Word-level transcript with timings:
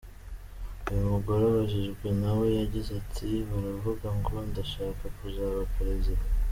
Uyu 0.89 1.05
mugore 1.13 1.41
abibajijwe 1.43 2.07
nawe 2.21 2.45
yagize 2.59 2.91
ati: 3.01 3.27
“Baravuga 3.49 4.07
ngo 4.17 4.33
ndashaka 4.49 5.03
kuzaba 5.17 5.61
Perezida. 5.77 6.23